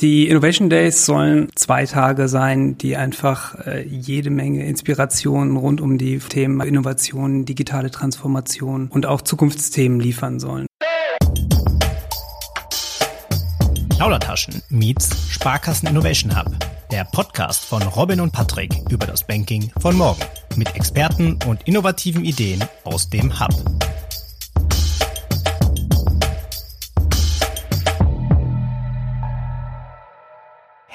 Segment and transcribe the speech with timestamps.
[0.00, 5.98] Die Innovation Days sollen zwei Tage sein, die einfach äh, jede Menge Inspirationen rund um
[5.98, 10.66] die Themen Innovation, digitale Transformation und auch Zukunftsthemen liefern sollen.
[13.88, 16.46] Plaudertaschen meets Sparkassen Innovation Hub.
[16.92, 20.22] Der Podcast von Robin und Patrick über das Banking von morgen.
[20.54, 23.50] Mit Experten und innovativen Ideen aus dem Hub.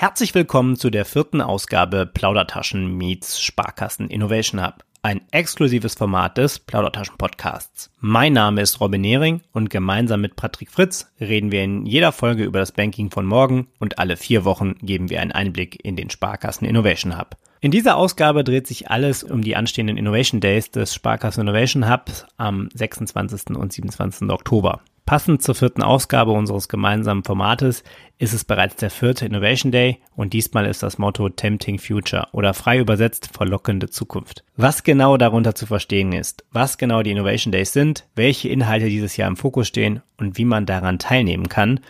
[0.03, 6.59] Herzlich willkommen zu der vierten Ausgabe Plaudertaschen meets Sparkassen Innovation Hub, ein exklusives Format des
[6.59, 7.89] Plaudertaschen Podcasts.
[8.01, 12.43] Mein Name ist Robin Nehring und gemeinsam mit Patrick Fritz reden wir in jeder Folge
[12.43, 16.09] über das Banking von morgen und alle vier Wochen geben wir einen Einblick in den
[16.09, 17.37] Sparkassen Innovation Hub.
[17.61, 22.25] In dieser Ausgabe dreht sich alles um die anstehenden Innovation Days des Sparkassen Innovation Hubs
[22.35, 23.55] am 26.
[23.55, 24.29] und 27.
[24.29, 24.81] Oktober.
[25.05, 27.83] Passend zur vierten Ausgabe unseres gemeinsamen Formates
[28.19, 32.53] ist es bereits der vierte Innovation Day und diesmal ist das Motto Tempting Future oder
[32.53, 34.45] frei übersetzt verlockende Zukunft.
[34.55, 39.17] Was genau darunter zu verstehen ist, was genau die Innovation Days sind, welche Inhalte dieses
[39.17, 41.81] Jahr im Fokus stehen und wie man daran teilnehmen kann,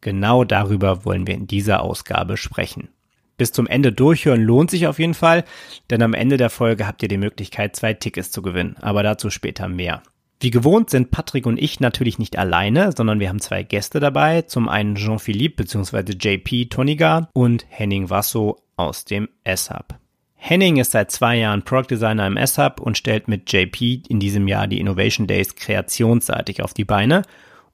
[0.00, 2.88] genau darüber wollen wir in dieser Ausgabe sprechen.
[3.36, 5.44] Bis zum Ende durchhören lohnt sich auf jeden Fall,
[5.90, 9.28] denn am Ende der Folge habt ihr die Möglichkeit, zwei Tickets zu gewinnen, aber dazu
[9.28, 10.02] später mehr.
[10.42, 14.42] Wie gewohnt sind Patrick und ich natürlich nicht alleine, sondern wir haben zwei Gäste dabei.
[14.42, 16.14] Zum einen Jean-Philippe bzw.
[16.18, 19.94] JP Toniga und Henning Wasso aus dem S-Hub.
[20.34, 24.48] Henning ist seit zwei Jahren Product Designer im S-Hub und stellt mit JP in diesem
[24.48, 27.22] Jahr die Innovation Days kreationsseitig auf die Beine.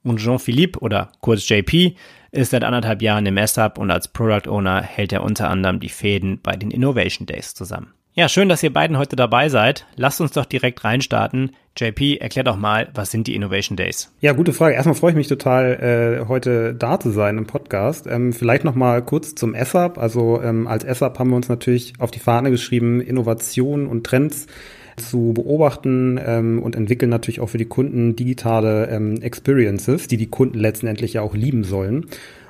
[0.02, 1.96] Und Jean-Philippe oder kurz JP
[2.32, 5.88] ist seit anderthalb Jahren im S-Hub und als Product Owner hält er unter anderem die
[5.88, 7.94] Fäden bei den Innovation Days zusammen.
[8.18, 9.86] Ja, schön, dass ihr beiden heute dabei seid.
[9.94, 11.52] Lasst uns doch direkt reinstarten.
[11.76, 14.12] JP, erklär doch mal, was sind die Innovation Days?
[14.20, 14.74] Ja, gute Frage.
[14.74, 18.08] Erstmal freue ich mich total, äh, heute da zu sein im Podcast.
[18.08, 19.98] Ähm, vielleicht noch mal kurz zum SAP.
[19.98, 24.48] Also ähm, als SAP haben wir uns natürlich auf die Fahne geschrieben, Innovationen und Trends
[24.96, 30.26] zu beobachten ähm, und entwickeln natürlich auch für die Kunden digitale ähm, Experiences, die die
[30.26, 32.06] Kunden letztendlich ja auch lieben sollen.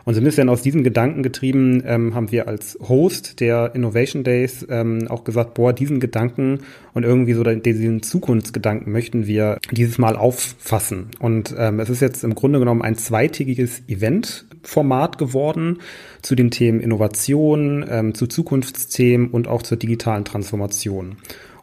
[0.08, 4.24] Und so ein bisschen aus diesem Gedanken getrieben, ähm, haben wir als Host der Innovation
[4.24, 6.60] Days ähm, auch gesagt, boah, diesen Gedanken
[6.94, 11.08] und irgendwie so diesen Zukunftsgedanken möchten wir dieses Mal auffassen.
[11.18, 15.80] Und ähm, es ist jetzt im Grunde genommen ein zweitägiges Eventformat geworden
[16.22, 21.18] zu den Themen Innovation, ähm, zu Zukunftsthemen und auch zur digitalen Transformation.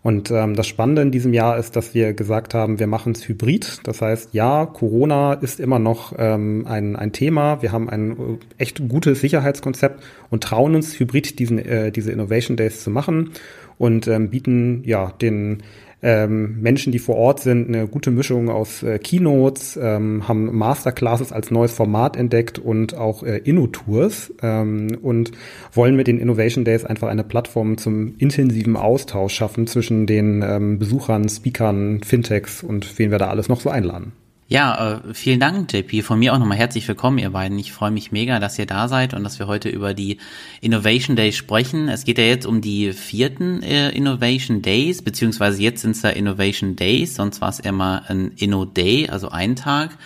[0.06, 3.28] Und ähm, das Spannende in diesem Jahr ist, dass wir gesagt haben, wir machen es
[3.28, 3.80] hybrid.
[3.86, 7.64] Das heißt, ja, Corona ist immer noch ähm, ein, ein Thema.
[7.64, 8.16] Wir haben ein äh,
[8.60, 13.32] echt gutes Sicherheitskonzept und trauen uns hybrid diesen, äh, diese Innovation Days zu machen
[13.80, 15.64] und ähm, bieten ja den
[16.06, 21.32] ähm, Menschen, die vor Ort sind, eine gute Mischung aus äh, Keynotes, ähm, haben Masterclasses
[21.32, 25.32] als neues Format entdeckt und auch äh, Innotours ähm, und
[25.74, 30.78] wollen mit den Innovation Days einfach eine Plattform zum intensiven Austausch schaffen zwischen den ähm,
[30.78, 34.12] Besuchern, Speakern, Fintechs und wen wir da alles noch so einladen.
[34.48, 36.04] Ja, äh, vielen Dank, JP.
[36.04, 37.58] Von mir auch nochmal herzlich willkommen, ihr beiden.
[37.58, 40.20] Ich freue mich mega, dass ihr da seid und dass wir heute über die
[40.62, 41.90] Innovation Days sprechen.
[41.90, 46.12] Es geht ja jetzt um die vierten äh, Innovation Days, beziehungsweise jetzt sind es ja
[46.12, 49.98] Innovation Days, sonst war es immer ein Inno Day, also ein Tag.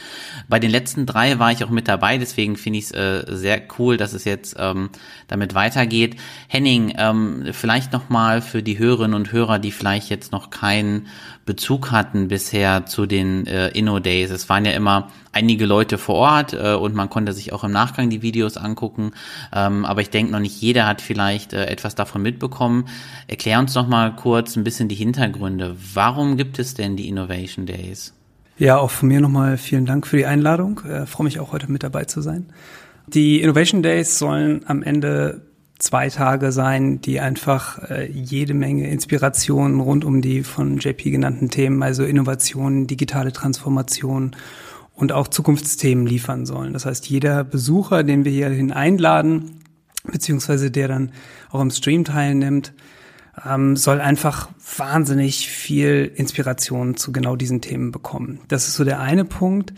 [0.47, 3.61] Bei den letzten drei war ich auch mit dabei, deswegen finde ich es äh, sehr
[3.77, 4.89] cool, dass es jetzt ähm,
[5.27, 6.15] damit weitergeht.
[6.47, 11.07] Henning, ähm, vielleicht nochmal für die Hörerinnen und Hörer, die vielleicht jetzt noch keinen
[11.49, 14.29] Bezug hatten bisher zu den äh, Inno Days.
[14.29, 17.71] Es waren ja immer einige Leute vor Ort äh, und man konnte sich auch im
[17.71, 19.13] Nachgang die Videos angucken.
[19.51, 22.85] Ähm, aber ich denke noch nicht jeder hat vielleicht äh, etwas davon mitbekommen.
[23.25, 25.75] Erklär uns noch mal kurz ein bisschen die Hintergründe.
[25.95, 28.13] Warum gibt es denn die Innovation Days?
[28.59, 30.81] Ja, auch von mir nochmal vielen Dank für die Einladung.
[30.87, 32.45] Äh, freue mich auch heute mit dabei zu sein.
[33.07, 35.48] Die Innovation Days sollen am Ende
[35.79, 41.49] zwei Tage sein, die einfach äh, jede Menge Inspirationen rund um die von JP genannten
[41.49, 44.35] Themen, also Innovation, digitale Transformation
[44.93, 46.73] und auch Zukunftsthemen liefern sollen.
[46.73, 49.61] Das heißt, jeder Besucher, den wir hierhin einladen,
[50.03, 51.11] beziehungsweise der dann
[51.49, 52.73] auch im Stream teilnimmt,
[53.45, 58.41] ähm, soll einfach wahnsinnig viel Inspiration zu genau diesen Themen bekommen.
[58.49, 59.73] Das ist so der eine Punkt.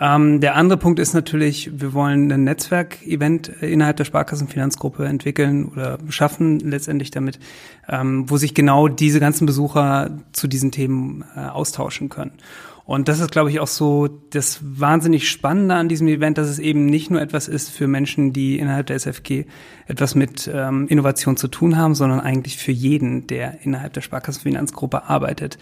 [0.00, 5.98] Ähm, der andere Punkt ist natürlich, wir wollen ein Netzwerkevent innerhalb der Sparkassenfinanzgruppe entwickeln oder
[6.08, 7.38] schaffen letztendlich damit,
[7.86, 12.32] ähm, wo sich genau diese ganzen Besucher zu diesen Themen äh, austauschen können.
[12.86, 16.58] Und das ist, glaube ich, auch so das wahnsinnig Spannende an diesem Event, dass es
[16.58, 19.44] eben nicht nur etwas ist für Menschen, die innerhalb der SFG
[19.86, 25.04] etwas mit ähm, Innovation zu tun haben, sondern eigentlich für jeden, der innerhalb der Sparkassenfinanzgruppe
[25.08, 25.56] arbeitet.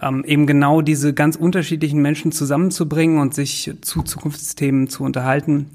[0.00, 5.66] Ähm, eben genau diese ganz unterschiedlichen Menschen zusammenzubringen und sich zu Zukunftsthemen zu unterhalten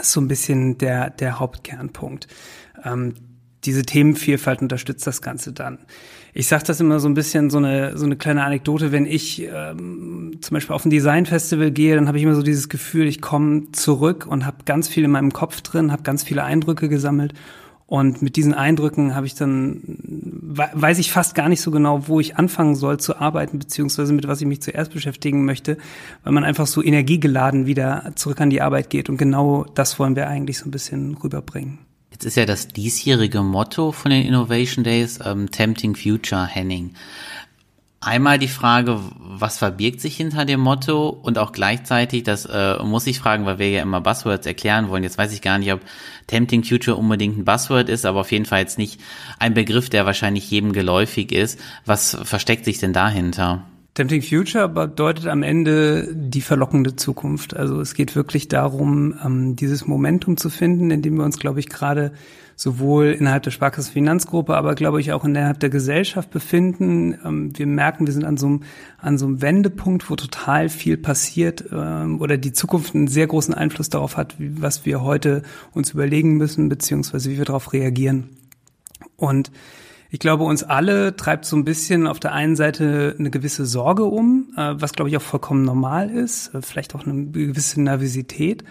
[0.00, 2.28] ist so ein bisschen der, der Hauptkernpunkt.
[2.84, 3.14] Ähm,
[3.64, 5.78] diese Themenvielfalt unterstützt das Ganze dann.
[6.32, 9.42] Ich sage das immer so ein bisschen so eine so eine kleine Anekdote, wenn ich
[9.42, 13.20] ähm, zum Beispiel auf ein Designfestival gehe, dann habe ich immer so dieses Gefühl, ich
[13.20, 17.34] komme zurück und habe ganz viel in meinem Kopf drin, habe ganz viele Eindrücke gesammelt
[17.86, 19.80] und mit diesen Eindrücken habe ich dann
[20.50, 24.26] weiß ich fast gar nicht so genau, wo ich anfangen soll zu arbeiten beziehungsweise mit
[24.26, 25.76] was ich mich zuerst beschäftigen möchte,
[26.24, 30.16] weil man einfach so energiegeladen wieder zurück an die Arbeit geht und genau das wollen
[30.16, 31.80] wir eigentlich so ein bisschen rüberbringen.
[32.10, 36.94] Jetzt ist ja das diesjährige Motto von den Innovation Days ähm, Tempting Future Henning.
[38.00, 43.08] Einmal die Frage, was verbirgt sich hinter dem Motto und auch gleichzeitig, das äh, muss
[43.08, 45.02] ich fragen, weil wir ja immer Buzzwords erklären wollen.
[45.02, 45.80] Jetzt weiß ich gar nicht, ob
[46.28, 49.00] Tempting Future unbedingt ein Buzzword ist, aber auf jeden Fall jetzt nicht
[49.40, 51.58] ein Begriff, der wahrscheinlich jedem geläufig ist.
[51.86, 53.64] Was versteckt sich denn dahinter?
[53.98, 57.56] Tempting Future bedeutet am Ende die verlockende Zukunft.
[57.56, 61.58] Also es geht wirklich darum, ähm, dieses Momentum zu finden, in dem wir uns, glaube
[61.58, 62.12] ich, gerade
[62.54, 67.18] sowohl innerhalb der Sparkassenfinanzgruppe, aber glaube ich auch innerhalb der Gesellschaft befinden.
[67.24, 68.60] Ähm, wir merken, wir sind an so einem,
[68.98, 73.52] an so einem Wendepunkt, wo total viel passiert ähm, oder die Zukunft einen sehr großen
[73.52, 75.42] Einfluss darauf hat, was wir heute
[75.72, 78.28] uns überlegen müssen, beziehungsweise wie wir darauf reagieren.
[79.16, 79.50] Und
[80.10, 84.04] ich glaube, uns alle treibt so ein bisschen auf der einen Seite eine gewisse Sorge
[84.04, 88.64] um, äh, was glaube ich auch vollkommen normal ist, äh, vielleicht auch eine gewisse Nervosität.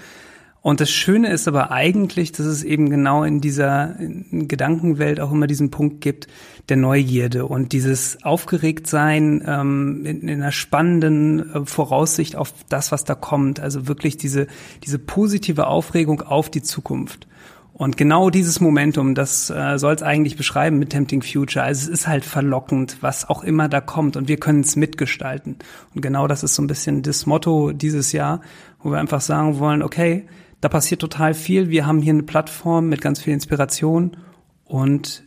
[0.62, 3.96] Und das Schöne ist aber eigentlich, dass es eben genau in dieser
[4.32, 6.28] Gedankenwelt auch immer diesen Punkt gibt
[6.68, 13.06] der Neugierde und dieses Aufgeregtsein ähm, in, in einer spannenden äh, Voraussicht auf das, was
[13.06, 13.62] da kommt.
[13.62, 14.48] Also wirklich diese,
[14.84, 17.28] diese positive Aufregung auf die Zukunft.
[17.78, 21.64] Und genau dieses Momentum, das äh, soll es eigentlich beschreiben mit Tempting Future.
[21.64, 25.58] Also es ist halt verlockend, was auch immer da kommt und wir können es mitgestalten.
[25.94, 28.42] Und genau das ist so ein bisschen das Motto dieses Jahr,
[28.82, 30.26] wo wir einfach sagen wollen, okay,
[30.60, 31.70] da passiert total viel.
[31.70, 34.18] Wir haben hier eine Plattform mit ganz viel Inspiration
[34.66, 35.24] und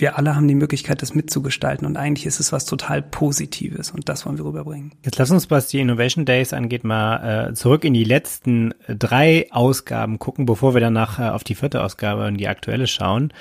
[0.00, 4.08] wir alle haben die Möglichkeit, das mitzugestalten und eigentlich ist es was total Positives und
[4.08, 4.92] das wollen wir rüberbringen.
[5.04, 9.46] Jetzt lass uns, was die Innovation Days angeht, mal äh, zurück in die letzten drei
[9.50, 13.32] Ausgaben gucken, bevor wir danach äh, auf die vierte Ausgabe und die aktuelle schauen.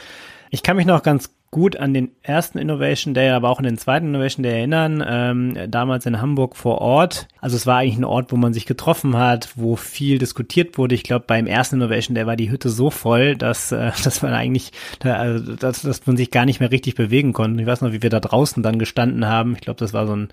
[0.51, 3.77] Ich kann mich noch ganz gut an den ersten Innovation Day, aber auch an den
[3.77, 5.03] zweiten Innovation Day erinnern.
[5.05, 7.27] Ähm, damals in Hamburg vor Ort.
[7.41, 10.93] Also es war eigentlich ein Ort, wo man sich getroffen hat, wo viel diskutiert wurde.
[10.93, 14.33] Ich glaube, beim ersten Innovation Day war die Hütte so voll, dass, äh, dass man
[14.33, 17.61] eigentlich, da, also, dass, dass man sich gar nicht mehr richtig bewegen konnte.
[17.61, 19.53] Ich weiß noch, wie wir da draußen dann gestanden haben.
[19.55, 20.29] Ich glaube, das war so ein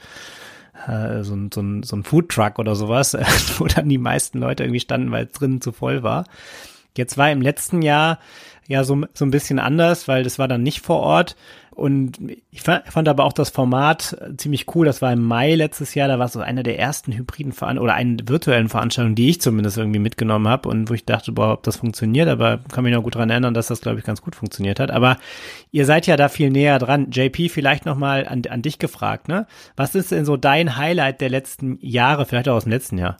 [0.87, 3.17] äh, so ein, so ein, so ein Foodtruck oder sowas,
[3.59, 6.25] wo dann die meisten Leute irgendwie standen, weil es drinnen zu voll war.
[6.97, 8.19] Jetzt war im letzten Jahr
[8.69, 11.37] ja so, so ein bisschen anders, weil das war dann nicht vor Ort.
[11.77, 12.19] Und
[12.51, 14.87] ich fand, aber auch das Format ziemlich cool.
[14.87, 16.09] Das war im Mai letztes Jahr.
[16.09, 19.77] Da war so eine der ersten hybriden Veranstaltungen oder einen virtuellen Veranstaltungen, die ich zumindest
[19.77, 22.31] irgendwie mitgenommen habe und wo ich dachte, boah, ob das funktioniert.
[22.31, 24.91] Aber kann mich noch gut daran erinnern, dass das, glaube ich, ganz gut funktioniert hat.
[24.91, 25.19] Aber
[25.71, 27.11] ihr seid ja da viel näher dran.
[27.11, 29.47] JP, vielleicht nochmal an, an dich gefragt, ne?
[29.77, 33.19] Was ist denn so dein Highlight der letzten Jahre, vielleicht auch aus dem letzten Jahr?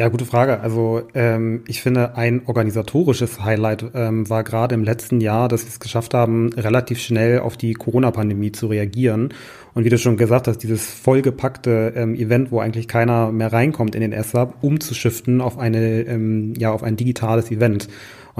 [0.00, 0.60] Ja, gute Frage.
[0.60, 5.68] Also ähm, ich finde, ein organisatorisches Highlight ähm, war gerade im letzten Jahr, dass wir
[5.68, 9.34] es geschafft haben, relativ schnell auf die Corona-Pandemie zu reagieren.
[9.74, 13.94] Und wie du schon gesagt hast, dieses vollgepackte ähm, Event, wo eigentlich keiner mehr reinkommt
[13.94, 17.88] in den S-Hub, umzuschiften auf eine, ähm, ja, auf ein digitales Event.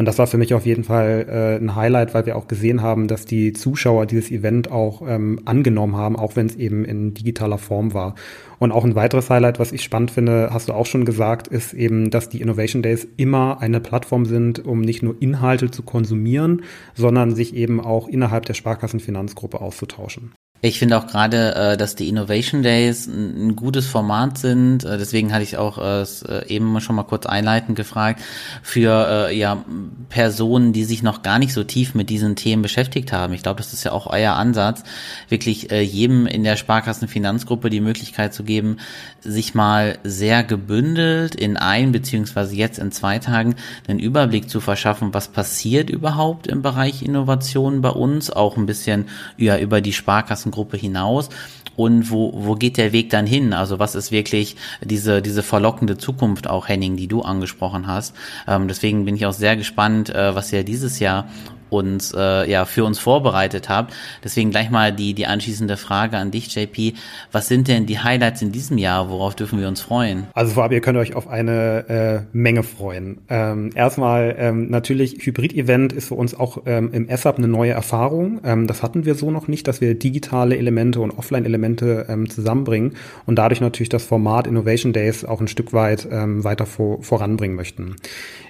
[0.00, 2.80] Und das war für mich auf jeden Fall äh, ein Highlight, weil wir auch gesehen
[2.80, 7.12] haben, dass die Zuschauer dieses Event auch ähm, angenommen haben, auch wenn es eben in
[7.12, 8.14] digitaler Form war.
[8.58, 11.74] Und auch ein weiteres Highlight, was ich spannend finde, hast du auch schon gesagt, ist
[11.74, 16.62] eben, dass die Innovation Days immer eine Plattform sind, um nicht nur Inhalte zu konsumieren,
[16.94, 20.32] sondern sich eben auch innerhalb der Sparkassenfinanzgruppe auszutauschen.
[20.62, 24.84] Ich finde auch gerade, äh, dass die Innovation Days ein, gutes Format sind.
[24.84, 26.04] Äh, deswegen hatte ich auch äh,
[26.48, 28.20] eben schon mal kurz einleitend gefragt
[28.62, 29.64] für ja
[30.08, 33.32] Personen, die sich noch gar nicht so tief mit diesen Themen beschäftigt haben.
[33.32, 34.82] Ich glaube, das ist ja auch euer Ansatz,
[35.28, 38.78] wirklich jedem in der Sparkassenfinanzgruppe die Möglichkeit zu geben,
[39.20, 43.56] sich mal sehr gebündelt in ein beziehungsweise jetzt in zwei Tagen
[43.88, 49.06] einen Überblick zu verschaffen, was passiert überhaupt im Bereich Innovation bei uns, auch ein bisschen
[49.36, 51.28] ja über die Sparkassen Gruppe hinaus
[51.76, 53.52] und wo, wo geht der Weg dann hin?
[53.52, 58.14] Also was ist wirklich diese, diese verlockende Zukunft auch, Henning, die du angesprochen hast?
[58.46, 61.28] Ähm, deswegen bin ich auch sehr gespannt, äh, was ihr dieses Jahr
[61.70, 63.94] uns äh, ja für uns vorbereitet habt.
[64.22, 66.94] Deswegen gleich mal die die anschließende Frage an dich, JP.
[67.32, 69.08] Was sind denn die Highlights in diesem Jahr?
[69.10, 70.26] Worauf dürfen wir uns freuen?
[70.34, 73.18] Also vorab, ihr könnt euch auf eine äh, Menge freuen.
[73.28, 78.40] Ähm, erstmal ähm, natürlich Hybrid-Event ist für uns auch ähm, im SAP eine neue Erfahrung.
[78.44, 82.94] Ähm, das hatten wir so noch nicht, dass wir digitale Elemente und Offline-Elemente ähm, zusammenbringen
[83.26, 87.56] und dadurch natürlich das Format Innovation Days auch ein Stück weit ähm, weiter vor, voranbringen
[87.56, 87.96] möchten.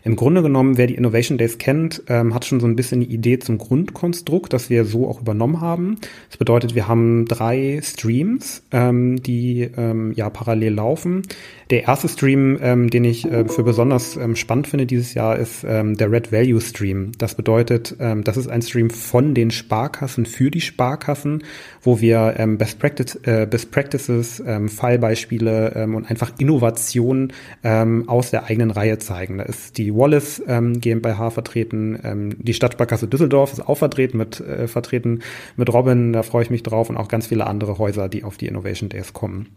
[0.02, 3.38] Im Grunde genommen, wer die Innovation Days kennt, ähm, hat schon so ein bisschen Idee
[3.38, 5.98] zum Grundkonstrukt, das wir so auch übernommen haben.
[6.28, 11.22] Das bedeutet, wir haben drei Streams, ähm, die ähm, ja parallel laufen.
[11.70, 15.64] Der erste Stream, ähm, den ich äh, für besonders ähm, spannend finde dieses Jahr, ist
[15.64, 17.12] ähm, der Red Value Stream.
[17.18, 21.44] Das bedeutet, ähm, das ist ein Stream von den Sparkassen für die Sparkassen,
[21.82, 28.08] wo wir ähm, Best, Practice, äh, Best Practices, ähm, Fallbeispiele ähm, und einfach Innovationen ähm,
[28.08, 29.38] aus der eigenen Reihe zeigen.
[29.38, 34.40] Da ist die Wallace ähm, GmbH vertreten, ähm, die Stadtsparkasse Düsseldorf ist auch vertreten mit,
[34.40, 35.20] äh, vertreten
[35.56, 38.36] mit Robin, da freue ich mich drauf und auch ganz viele andere Häuser, die auf
[38.36, 39.48] die Innovation Days kommen.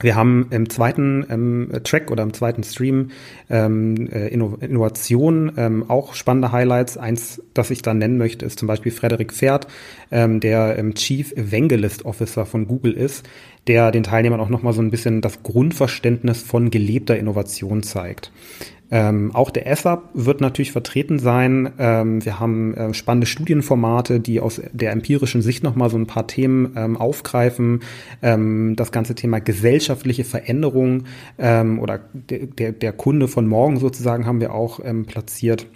[0.00, 3.10] Wir haben im zweiten ähm, Track oder im zweiten Stream
[3.50, 6.96] ähm, äh, Inno Innovation ähm, auch spannende Highlights.
[6.96, 9.66] Eins, das ich da nennen möchte, ist zum Beispiel Frederik Pferd,
[10.12, 13.28] ähm, der ähm, Chief Evangelist Officer von Google ist,
[13.68, 18.32] der den Teilnehmern auch nochmal so ein bisschen das Grundverständnis von gelebter Innovation zeigt.
[18.90, 21.70] Ähm, auch der ESSAP wird natürlich vertreten sein.
[21.78, 26.26] Ähm, wir haben äh, spannende Studienformate, die aus der empirischen Sicht nochmal so ein paar
[26.26, 27.80] Themen ähm, aufgreifen.
[28.22, 31.04] Ähm, das ganze Thema gesellschaftliche Veränderung
[31.38, 35.66] ähm, oder der, der, der Kunde von morgen sozusagen haben wir auch ähm, platziert.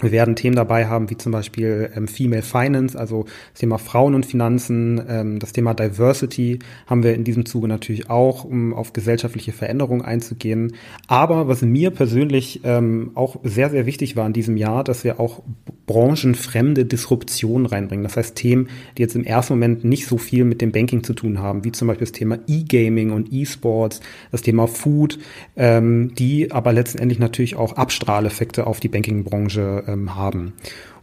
[0.00, 4.14] Wir werden Themen dabei haben, wie zum Beispiel ähm, Female Finance, also das Thema Frauen
[4.14, 8.92] und Finanzen, ähm, das Thema Diversity haben wir in diesem Zuge natürlich auch, um auf
[8.92, 10.74] gesellschaftliche Veränderungen einzugehen.
[11.08, 15.18] Aber was mir persönlich ähm, auch sehr, sehr wichtig war in diesem Jahr, dass wir
[15.18, 15.42] auch
[15.88, 18.04] branchenfremde Disruption reinbringen.
[18.04, 21.14] Das heißt Themen, die jetzt im ersten Moment nicht so viel mit dem Banking zu
[21.14, 24.00] tun haben, wie zum Beispiel das Thema E-Gaming und E-Sports,
[24.30, 25.18] das Thema Food,
[25.56, 30.52] ähm, die aber letztendlich natürlich auch Abstrahleffekte auf die Bankingbranche ähm, haben.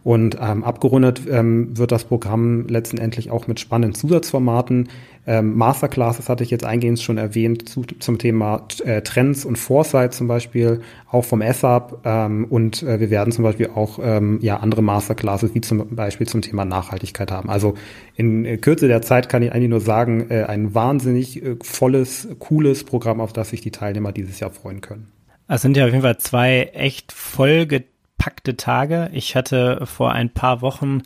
[0.05, 4.89] Und ähm, abgerundet ähm, wird das Programm letztendlich auch mit spannenden Zusatzformaten.
[5.25, 10.13] Ähm, Masterclasses hatte ich jetzt eingehend schon erwähnt zu, zum Thema äh, Trends und Foresight
[10.13, 12.01] zum Beispiel, auch vom SAP.
[12.05, 16.27] Ähm, und äh, wir werden zum Beispiel auch ähm, ja andere Masterclasses wie zum Beispiel
[16.27, 17.49] zum Thema Nachhaltigkeit haben.
[17.49, 17.73] Also
[18.15, 22.27] in äh, Kürze der Zeit kann ich eigentlich nur sagen, äh, ein wahnsinnig äh, volles,
[22.37, 25.07] cooles Programm, auf das sich die Teilnehmer dieses Jahr freuen können.
[25.47, 29.09] Es sind ja auf jeden Fall zwei echt vollgeteilte packte Tage.
[29.13, 31.01] Ich hatte vor ein paar Wochen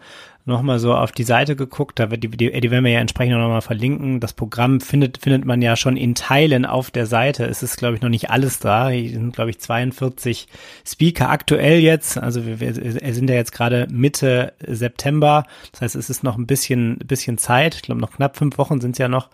[0.50, 3.38] nochmal so auf die Seite geguckt, da wird die, die, die werden wir ja entsprechend
[3.38, 4.20] nochmal verlinken.
[4.20, 7.46] Das Programm findet, findet man ja schon in Teilen auf der Seite.
[7.46, 8.90] Es ist, glaube ich, noch nicht alles da.
[8.90, 10.48] Hier sind, glaube ich, 42
[10.86, 12.18] Speaker aktuell jetzt.
[12.18, 12.74] Also wir, wir
[13.14, 15.46] sind ja jetzt gerade Mitte September.
[15.72, 17.76] Das heißt, es ist noch ein bisschen, bisschen Zeit.
[17.76, 19.30] Ich glaube, noch knapp fünf Wochen sind es ja noch.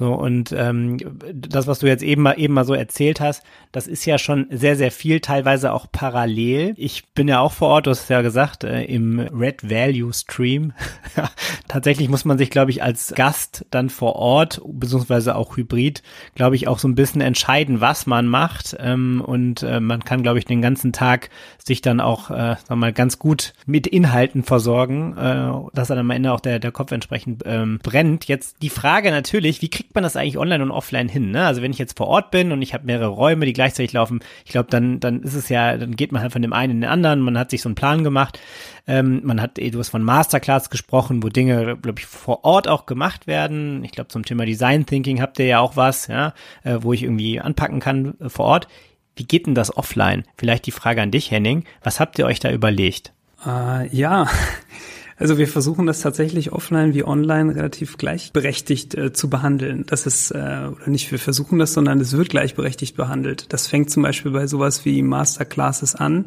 [0.00, 0.96] So, und ähm,
[1.34, 4.46] das, was du jetzt eben mal, eben mal so erzählt hast, das ist ja schon
[4.48, 6.74] sehr, sehr viel, teilweise auch parallel.
[6.76, 10.12] Ich bin ja auch vor Ort, du hast es ja gesagt, äh, im Red Value
[10.12, 10.72] Stream.
[11.68, 16.04] Tatsächlich muss man sich, glaube ich, als Gast dann vor Ort, beziehungsweise auch hybrid,
[16.36, 18.76] glaube ich, auch so ein bisschen entscheiden, was man macht.
[18.78, 21.28] Ähm, und äh, man kann, glaube ich, den ganzen Tag
[21.64, 25.98] sich dann auch, äh, sagen wir mal, ganz gut mit Inhalten versorgen, äh, dass dann
[25.98, 28.26] am Ende auch der, der Kopf entsprechend ähm, brennt.
[28.26, 31.30] Jetzt die Frage natürlich, wie kriegt kriegt man das eigentlich online und offline hin?
[31.30, 31.46] Ne?
[31.46, 34.20] Also wenn ich jetzt vor Ort bin und ich habe mehrere Räume, die gleichzeitig laufen,
[34.44, 36.80] ich glaube, dann, dann ist es ja, dann geht man halt von dem einen in
[36.82, 38.38] den anderen, man hat sich so einen Plan gemacht.
[38.86, 42.84] Ähm, man hat, du hast von Masterclass gesprochen, wo Dinge, glaube ich, vor Ort auch
[42.84, 43.82] gemacht werden.
[43.82, 47.02] Ich glaube, zum Thema Design Thinking habt ihr ja auch was, ja, äh, wo ich
[47.02, 48.68] irgendwie anpacken kann äh, vor Ort.
[49.16, 50.24] Wie geht denn das offline?
[50.36, 51.64] Vielleicht die Frage an dich, Henning.
[51.82, 53.14] Was habt ihr euch da überlegt?
[53.46, 54.28] Äh, ja,
[55.18, 59.84] also wir versuchen das tatsächlich offline wie online relativ gleichberechtigt äh, zu behandeln.
[59.86, 60.36] Das ist, äh,
[60.70, 63.52] oder nicht wir versuchen das, sondern es wird gleichberechtigt behandelt.
[63.52, 66.26] Das fängt zum Beispiel bei sowas wie Masterclasses an,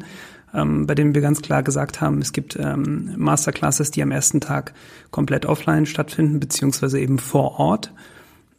[0.54, 4.40] ähm, bei denen wir ganz klar gesagt haben, es gibt ähm, Masterclasses, die am ersten
[4.40, 4.74] Tag
[5.10, 7.92] komplett offline stattfinden, beziehungsweise eben vor Ort.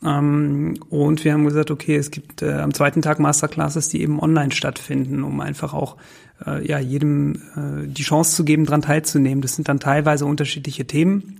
[0.05, 4.19] Ähm, und wir haben gesagt, okay, es gibt äh, am zweiten Tag Masterclasses, die eben
[4.19, 5.97] online stattfinden, um einfach auch
[6.45, 9.41] äh, ja, jedem äh, die Chance zu geben, daran teilzunehmen.
[9.41, 11.39] Das sind dann teilweise unterschiedliche Themen,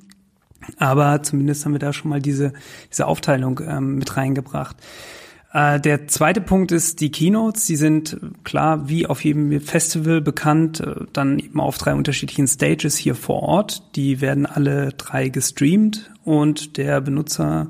[0.77, 2.53] aber zumindest haben wir da schon mal diese,
[2.91, 4.77] diese Aufteilung ähm, mit reingebracht.
[5.53, 7.65] Äh, der zweite Punkt ist die Keynotes.
[7.65, 12.98] Die sind klar wie auf jedem Festival bekannt, äh, dann eben auf drei unterschiedlichen Stages
[12.98, 13.96] hier vor Ort.
[13.96, 17.67] Die werden alle drei gestreamt und der Benutzer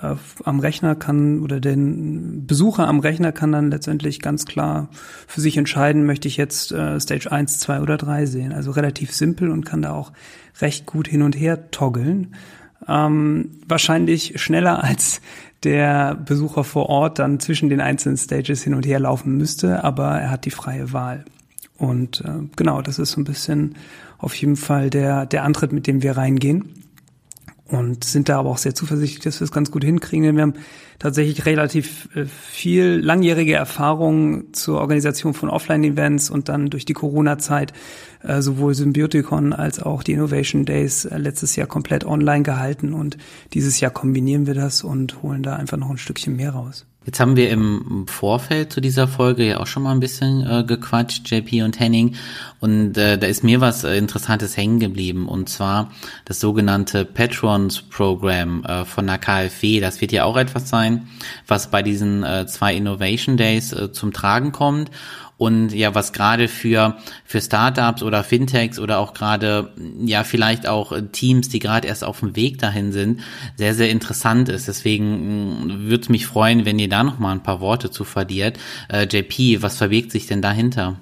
[0.00, 4.88] äh, am Rechner kann oder den Besucher am Rechner kann dann letztendlich ganz klar
[5.26, 8.52] für sich entscheiden, möchte ich jetzt äh, Stage 1, 2 oder 3 sehen.
[8.52, 10.12] Also relativ simpel und kann da auch
[10.60, 12.34] recht gut hin und her toggeln.
[12.88, 15.20] Ähm, wahrscheinlich schneller als
[15.62, 20.20] der Besucher vor Ort dann zwischen den einzelnen Stages hin und her laufen müsste, aber
[20.20, 21.24] er hat die freie Wahl.
[21.78, 23.76] Und äh, genau, das ist so ein bisschen
[24.18, 26.81] auf jeden Fall der, der Antritt, mit dem wir reingehen
[27.72, 30.24] und sind da aber auch sehr zuversichtlich, dass wir es ganz gut hinkriegen.
[30.24, 30.54] Denn wir haben
[30.98, 37.72] tatsächlich relativ äh, viel langjährige Erfahrung zur Organisation von Offline-Events und dann durch die Corona-Zeit
[38.22, 43.16] äh, sowohl Symbioticon als auch die Innovation Days äh, letztes Jahr komplett online gehalten und
[43.54, 46.86] dieses Jahr kombinieren wir das und holen da einfach noch ein Stückchen mehr raus.
[47.04, 50.62] Jetzt haben wir im Vorfeld zu dieser Folge ja auch schon mal ein bisschen äh,
[50.62, 52.14] gequatscht, JP und Henning.
[52.60, 55.28] Und äh, da ist mir was äh, Interessantes hängen geblieben.
[55.28, 55.90] Und zwar
[56.24, 59.80] das sogenannte Patrons Program äh, von der KfW.
[59.80, 61.08] Das wird ja auch etwas sein,
[61.48, 64.90] was bei diesen äh, zwei Innovation Days äh, zum Tragen kommt
[65.42, 69.72] und ja, was gerade für, für Startups oder Fintechs oder auch gerade,
[70.04, 73.22] ja, vielleicht auch Teams, die gerade erst auf dem Weg dahin sind,
[73.56, 74.68] sehr, sehr interessant ist.
[74.68, 78.04] Deswegen mm, würde es mich freuen, wenn ihr da noch mal ein paar Worte zu
[78.04, 78.56] verliert.
[78.88, 81.00] Äh, JP, was verbirgt sich denn dahinter?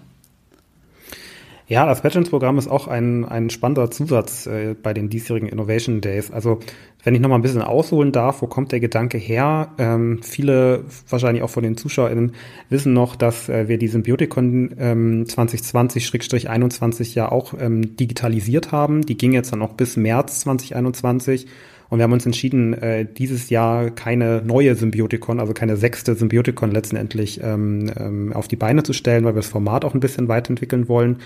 [1.70, 6.32] Ja, das Veterans-Programm ist auch ein, ein spannender Zusatz äh, bei den diesjährigen Innovation Days.
[6.32, 6.58] Also
[7.04, 9.72] wenn ich noch mal ein bisschen ausholen darf, wo kommt der Gedanke her?
[9.78, 12.32] Ähm, viele, wahrscheinlich auch von den ZuschauerInnen,
[12.70, 19.02] wissen noch, dass äh, wir die Symbioticon ähm, 2020-21 ja auch ähm, digitalisiert haben.
[19.02, 21.46] Die ging jetzt dann noch bis März 2021.
[21.88, 26.72] Und wir haben uns entschieden, äh, dieses Jahr keine neue Symbioticon, also keine sechste Symbioticon
[26.72, 30.26] letztendlich ähm, ähm, auf die Beine zu stellen, weil wir das Format auch ein bisschen
[30.26, 31.18] weiterentwickeln wollen.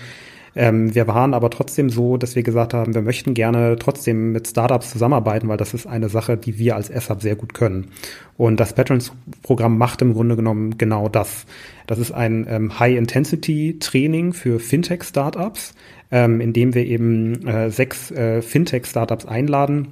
[0.55, 4.47] Ähm, wir waren aber trotzdem so, dass wir gesagt haben, wir möchten gerne trotzdem mit
[4.47, 7.91] Startups zusammenarbeiten, weil das ist eine Sache, die wir als SAP sehr gut können.
[8.37, 11.45] Und das Patrons-Programm macht im Grunde genommen genau das.
[11.87, 15.75] Das ist ein ähm, High-Intensity-Training für Fintech-Startups,
[16.11, 19.89] ähm, in dem wir eben äh, sechs äh, Fintech-Startups einladen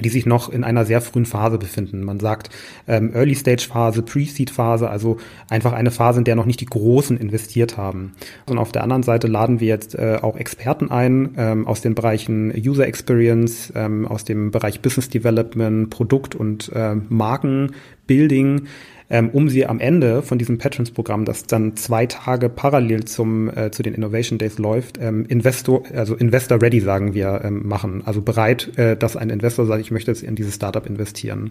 [0.00, 2.02] die sich noch in einer sehr frühen Phase befinden.
[2.02, 2.50] Man sagt
[2.86, 5.18] ähm, Early Stage Phase, Pre-Seed Phase, also
[5.48, 8.12] einfach eine Phase, in der noch nicht die Großen investiert haben.
[8.46, 11.94] Und auf der anderen Seite laden wir jetzt äh, auch Experten ein ähm, aus den
[11.94, 18.66] Bereichen User Experience, ähm, aus dem Bereich Business Development, Produkt und äh, Markenbuilding,
[19.12, 23.70] ähm, um sie am Ende von diesem Patrons-Programm, das dann zwei Tage parallel zum äh,
[23.70, 28.02] zu den Innovation Days läuft, ähm, Investor, also Investor Ready sagen wir, ähm, machen.
[28.06, 31.50] Also bereit, äh, dass ein Investor sagt, ich möchte jetzt in dieses Startup investieren.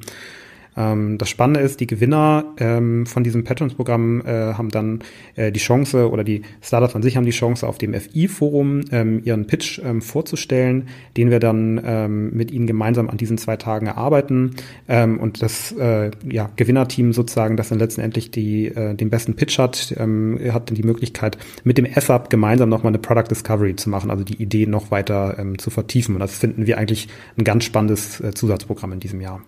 [0.78, 5.00] Ähm, das Spannende ist, die Gewinner ähm, von diesem Patrons-Programm äh, haben dann
[5.36, 9.22] äh, die Chance oder die Startups an sich haben die Chance, auf dem FI-Forum ähm,
[9.24, 13.88] ihren Pitch ähm, vorzustellen, den wir dann ähm, mit ihnen gemeinsam an diesen zwei Tagen
[13.88, 14.52] erarbeiten.
[14.88, 19.58] Ähm, und das äh, ja, Gewinnerteam sozusagen, das dann letztendlich die, äh, den besten Pitch
[19.60, 24.10] hat, hat dann die Möglichkeit, mit dem SAP gemeinsam nochmal eine Product Discovery zu machen,
[24.10, 26.16] also die Idee noch weiter zu vertiefen.
[26.16, 27.08] Und das finden wir eigentlich
[27.38, 29.42] ein ganz spannendes äh, Zusatzprogramm in diesem Jahr.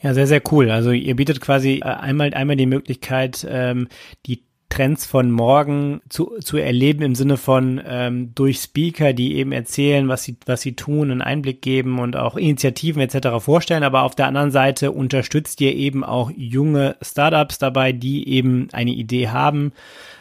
[0.00, 0.70] Ja, sehr, sehr cool.
[0.70, 3.88] Also ihr bietet quasi äh, einmal, einmal die Möglichkeit, ähm,
[4.26, 9.50] die Trends von morgen zu, zu erleben im Sinne von ähm, durch Speaker, die eben
[9.50, 13.42] erzählen, was sie, was sie tun, einen Einblick geben und auch Initiativen etc.
[13.42, 13.82] vorstellen.
[13.82, 18.92] Aber auf der anderen Seite unterstützt ihr eben auch junge Startups dabei, die eben eine
[18.92, 19.72] Idee haben,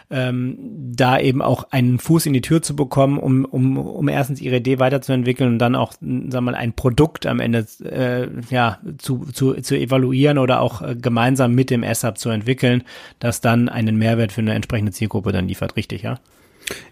[0.10, 0.58] ähm,
[0.96, 4.58] da eben auch einen Fuß in die Tür zu bekommen, um, um, um erstens ihre
[4.58, 9.26] Idee weiterzuentwickeln und dann auch, sagen wir mal, ein Produkt am Ende äh, ja, zu,
[9.34, 12.84] zu, zu evaluieren oder auch äh, gemeinsam mit dem SAP zu entwickeln,
[13.20, 16.20] das dann einen Mehrwert für eine entsprechende Zielgruppe dann liefert, richtig, ja?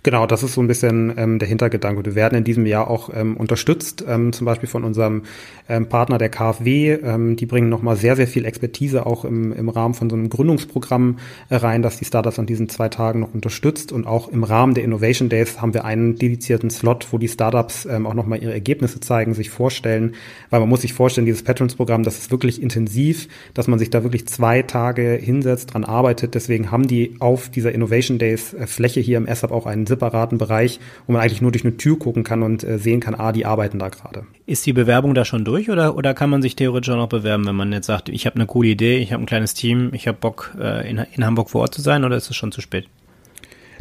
[0.03, 2.05] Genau, das ist so ein bisschen ähm, der Hintergedanke.
[2.05, 5.23] Wir werden in diesem Jahr auch ähm, unterstützt, ähm, zum Beispiel von unserem
[5.67, 6.93] ähm, Partner der KfW.
[6.93, 10.29] Ähm, die bringen nochmal sehr, sehr viel Expertise auch im, im Rahmen von so einem
[10.29, 11.17] Gründungsprogramm
[11.49, 13.91] äh, rein, das die Startups an diesen zwei Tagen noch unterstützt.
[13.91, 17.85] Und auch im Rahmen der Innovation Days haben wir einen dedizierten Slot, wo die Startups
[17.85, 20.13] ähm, auch nochmal ihre Ergebnisse zeigen, sich vorstellen.
[20.51, 24.03] Weil man muss sich vorstellen, dieses Patrons-Programm, das ist wirklich intensiv, dass man sich da
[24.03, 26.35] wirklich zwei Tage hinsetzt, dran arbeitet.
[26.35, 29.85] Deswegen haben die auf dieser Innovation Days äh, Fläche hier im SAP auch auch einen
[29.85, 33.15] separaten Bereich, wo man eigentlich nur durch eine Tür gucken kann und äh, sehen kann,
[33.15, 34.25] ah, die arbeiten da gerade.
[34.45, 37.45] Ist die Bewerbung da schon durch oder, oder kann man sich theoretisch auch noch bewerben,
[37.45, 40.07] wenn man jetzt sagt, ich habe eine coole Idee, ich habe ein kleines Team, ich
[40.07, 42.61] habe Bock, äh, in, in Hamburg vor Ort zu sein oder ist es schon zu
[42.61, 42.87] spät?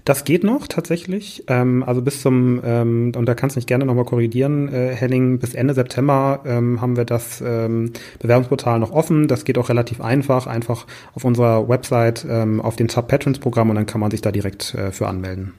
[0.05, 1.45] Das geht noch tatsächlich.
[1.49, 5.39] Ähm, also bis zum, ähm, und da kannst du mich gerne nochmal korrigieren, äh, Henning,
[5.39, 9.29] bis Ende September ähm, haben wir das ähm, Bewerbungsportal noch offen.
[9.29, 13.87] Das geht auch relativ einfach, einfach auf unserer Website ähm, auf den Sub-Patrons-Programm und dann
[13.87, 15.55] kann man sich da direkt äh, für anmelden.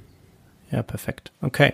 [0.71, 1.31] Ja, perfekt.
[1.41, 1.73] Okay.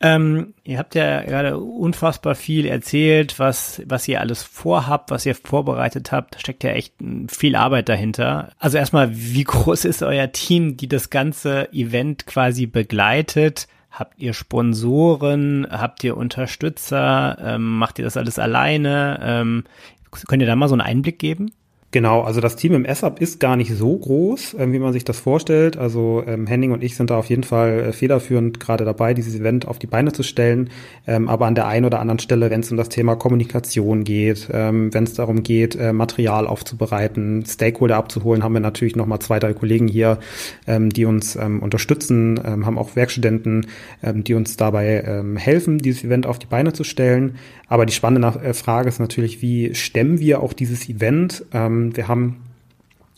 [0.00, 5.34] Ähm, ihr habt ja gerade unfassbar viel erzählt, was, was ihr alles vorhabt, was ihr
[5.34, 6.34] vorbereitet habt.
[6.34, 6.94] Da steckt ja echt
[7.28, 8.50] viel Arbeit dahinter.
[8.58, 13.68] Also erstmal, wie groß ist euer Team, die das ganze Event quasi begleitet?
[13.90, 15.66] Habt ihr Sponsoren?
[15.70, 17.38] Habt ihr Unterstützer?
[17.40, 19.20] Ähm, macht ihr das alles alleine?
[19.22, 19.64] Ähm,
[20.10, 21.52] könnt ihr da mal so einen Einblick geben?
[21.92, 25.04] Genau, also das Team im S-Up ist gar nicht so groß, äh, wie man sich
[25.04, 25.76] das vorstellt.
[25.76, 29.38] Also ähm, Henning und ich sind da auf jeden Fall äh, federführend gerade dabei, dieses
[29.38, 30.70] Event auf die Beine zu stellen.
[31.06, 34.48] Ähm, aber an der einen oder anderen Stelle, wenn es um das Thema Kommunikation geht,
[34.50, 39.38] ähm, wenn es darum geht, äh, Material aufzubereiten, Stakeholder abzuholen, haben wir natürlich nochmal zwei,
[39.38, 40.18] drei Kollegen hier,
[40.66, 43.66] ähm, die uns ähm, unterstützen, ähm, haben auch Werkstudenten,
[44.02, 47.36] die uns dabei helfen, dieses Event auf die Beine zu stellen.
[47.72, 51.46] Aber die spannende äh, Frage ist natürlich, wie stemmen wir auch dieses Event?
[51.82, 52.36] Ähm, wir haben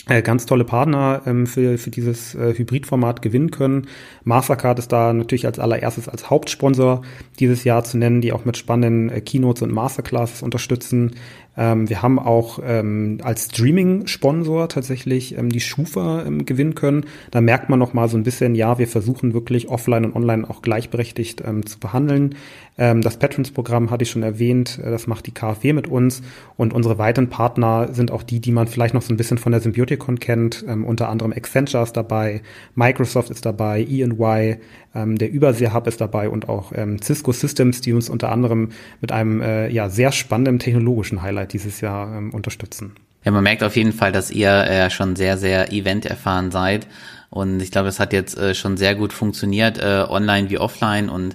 [0.06, 3.86] äh, ganz tolle Partner ähm, für, für dieses äh, Hybridformat gewinnen können.
[4.24, 7.02] Mastercard ist da natürlich als allererstes als Hauptsponsor
[7.38, 11.14] dieses Jahr zu nennen, die auch mit spannenden äh, Keynotes und Masterclasses unterstützen.
[11.56, 17.04] Ähm, wir haben auch ähm, als Streaming-Sponsor tatsächlich ähm, die Schufa ähm, gewinnen können.
[17.30, 20.48] Da merkt man noch mal so ein bisschen, ja, wir versuchen wirklich offline und online
[20.48, 22.34] auch gleichberechtigt ähm, zu behandeln.
[22.76, 26.22] Ähm, das Patrons-Programm hatte ich schon erwähnt, äh, das macht die KfW mit uns
[26.56, 29.52] und unsere weiteren Partner sind auch die, die man vielleicht noch so ein bisschen von
[29.52, 30.64] der Symbioticon kennt.
[30.66, 32.42] Ähm, unter anderem Accenture ist dabei,
[32.74, 34.56] Microsoft ist dabei, E&Y,
[34.94, 39.12] ähm, der Übersee-Hub ist dabei und auch ähm, Cisco Systems, die uns unter anderem mit
[39.12, 42.94] einem äh, ja, sehr spannenden technologischen Highlight dieses Jahr ähm, unterstützen.
[43.24, 46.86] Ja, man merkt auf jeden Fall, dass ihr äh, schon sehr, sehr event erfahren seid.
[47.30, 51.08] Und ich glaube, es hat jetzt äh, schon sehr gut funktioniert, äh, online wie offline.
[51.08, 51.34] Und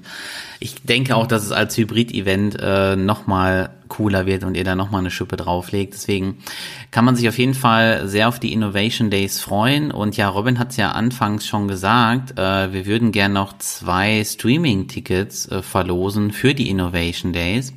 [0.60, 5.02] ich denke auch, dass es als Hybrid-Event äh, nochmal cooler wird und ihr da nochmal
[5.02, 5.94] eine Schippe drauflegt.
[5.94, 6.38] Deswegen
[6.90, 9.92] kann man sich auf jeden Fall sehr auf die Innovation Days freuen.
[9.92, 14.24] Und ja, Robin hat es ja anfangs schon gesagt, äh, wir würden gern noch zwei
[14.24, 17.74] Streaming-Tickets äh, verlosen für die Innovation Days.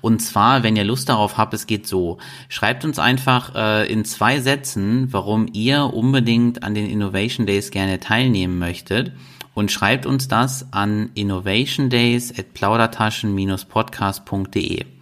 [0.00, 2.18] Und zwar, wenn ihr Lust darauf habt, es geht so.
[2.48, 7.98] Schreibt uns einfach äh, in zwei Sätzen, warum ihr unbedingt an den Innovation Days gerne
[7.98, 9.10] teilnehmen möchtet.
[9.54, 14.97] Und schreibt uns das an innovationdays at plaudertaschen-podcast.de.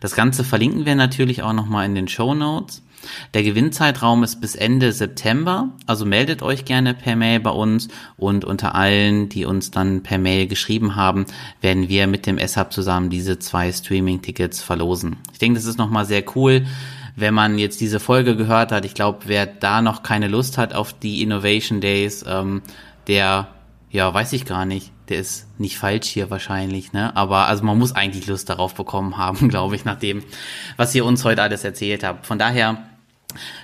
[0.00, 2.82] Das Ganze verlinken wir natürlich auch nochmal in den Show Notes.
[3.34, 8.44] Der Gewinnzeitraum ist bis Ende September, also meldet euch gerne per Mail bei uns und
[8.44, 11.26] unter allen, die uns dann per Mail geschrieben haben,
[11.60, 15.16] werden wir mit dem S-Hub zusammen diese zwei Streaming-Tickets verlosen.
[15.32, 16.66] Ich denke, das ist nochmal sehr cool,
[17.14, 18.84] wenn man jetzt diese Folge gehört hat.
[18.84, 22.62] Ich glaube, wer da noch keine Lust hat auf die Innovation Days, ähm,
[23.06, 23.48] der,
[23.90, 27.14] ja, weiß ich gar nicht, der ist nicht falsch hier wahrscheinlich, ne?
[27.16, 30.22] Aber also man muss eigentlich Lust darauf bekommen haben, glaube ich, nach dem,
[30.76, 32.26] was ihr uns heute alles erzählt habt.
[32.26, 32.78] Von daher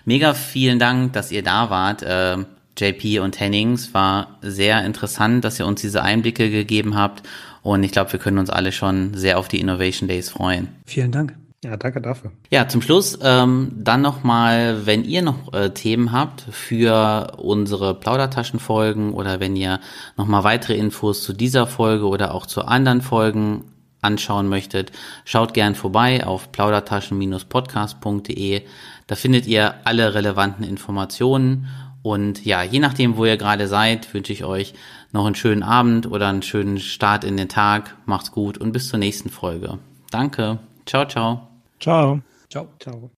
[0.05, 2.03] Mega vielen Dank, dass ihr da wart.
[2.03, 2.45] Äh,
[2.77, 7.23] JP und Hennings war sehr interessant, dass ihr uns diese Einblicke gegeben habt.
[7.63, 10.69] Und ich glaube, wir können uns alle schon sehr auf die Innovation Days freuen.
[10.85, 11.44] Vielen Dank.
[11.65, 12.31] Ja, danke dafür.
[12.51, 19.15] Ja, zum Schluss ähm, dann nochmal, wenn ihr noch äh, Themen habt für unsere Plaudertaschenfolgen
[19.15, 19.81] oder wenn ihr
[20.19, 23.65] nochmal weitere Infos zu dieser Folge oder auch zu anderen Folgen
[24.03, 24.93] anschauen möchtet,
[25.25, 28.61] schaut gern vorbei auf plaudertaschen-podcast.de.
[29.07, 31.69] Da findet ihr alle relevanten Informationen.
[32.03, 34.75] Und ja, je nachdem, wo ihr gerade seid, wünsche ich euch
[35.13, 37.97] noch einen schönen Abend oder einen schönen Start in den Tag.
[38.05, 39.79] Macht's gut und bis zur nächsten Folge.
[40.11, 40.59] Danke.
[40.85, 41.54] Ciao, ciao.
[41.85, 42.23] Ciao.
[42.49, 42.67] Ciao.
[42.79, 43.11] Ciao.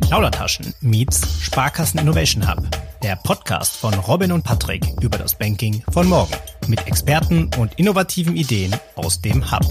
[0.00, 2.68] Plaudertaschen meets Sparkassen Innovation Hub.
[3.04, 6.34] Der Podcast von Robin und Patrick über das Banking von morgen.
[6.66, 9.62] Mit Experten und innovativen Ideen aus dem Hub.